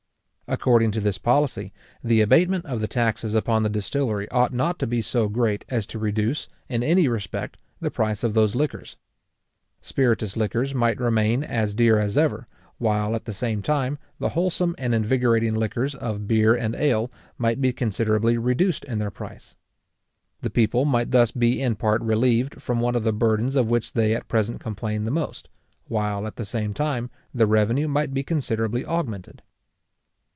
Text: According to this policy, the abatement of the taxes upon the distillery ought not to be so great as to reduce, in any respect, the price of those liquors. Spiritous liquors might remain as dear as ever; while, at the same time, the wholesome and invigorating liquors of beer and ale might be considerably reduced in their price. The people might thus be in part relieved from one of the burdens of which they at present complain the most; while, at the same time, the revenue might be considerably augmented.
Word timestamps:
According 0.47 0.91
to 0.91 0.99
this 0.99 1.17
policy, 1.17 1.71
the 2.03 2.19
abatement 2.19 2.65
of 2.65 2.81
the 2.81 2.87
taxes 2.89 3.35
upon 3.35 3.63
the 3.63 3.69
distillery 3.69 4.27
ought 4.31 4.51
not 4.51 4.79
to 4.79 4.85
be 4.87 5.01
so 5.01 5.29
great 5.29 5.63
as 5.69 5.85
to 5.87 5.97
reduce, 5.97 6.49
in 6.67 6.83
any 6.83 7.07
respect, 7.07 7.55
the 7.79 7.89
price 7.89 8.21
of 8.21 8.33
those 8.33 8.53
liquors. 8.53 8.97
Spiritous 9.81 10.35
liquors 10.35 10.75
might 10.75 10.99
remain 10.99 11.41
as 11.41 11.73
dear 11.73 11.97
as 11.99 12.17
ever; 12.17 12.45
while, 12.79 13.15
at 13.15 13.23
the 13.23 13.33
same 13.33 13.61
time, 13.61 13.97
the 14.19 14.27
wholesome 14.35 14.75
and 14.77 14.93
invigorating 14.93 15.53
liquors 15.53 15.95
of 15.95 16.27
beer 16.27 16.53
and 16.53 16.75
ale 16.75 17.09
might 17.37 17.61
be 17.61 17.71
considerably 17.71 18.37
reduced 18.37 18.83
in 18.83 18.99
their 18.99 19.09
price. 19.11 19.55
The 20.41 20.49
people 20.49 20.83
might 20.83 21.11
thus 21.11 21.31
be 21.31 21.61
in 21.61 21.77
part 21.77 22.01
relieved 22.01 22.61
from 22.61 22.81
one 22.81 22.95
of 22.97 23.05
the 23.05 23.13
burdens 23.13 23.55
of 23.55 23.69
which 23.71 23.93
they 23.93 24.13
at 24.13 24.27
present 24.27 24.59
complain 24.59 25.05
the 25.05 25.11
most; 25.11 25.47
while, 25.87 26.27
at 26.27 26.35
the 26.35 26.43
same 26.43 26.73
time, 26.73 27.09
the 27.33 27.47
revenue 27.47 27.87
might 27.87 28.13
be 28.13 28.21
considerably 28.21 28.85
augmented. 28.85 29.43